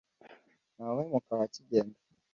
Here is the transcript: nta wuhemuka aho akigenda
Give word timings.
nta 0.75 0.85
wuhemuka 0.93 1.29
aho 1.33 1.43
akigenda 1.47 1.97